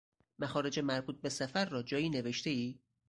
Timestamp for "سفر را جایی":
1.29-2.09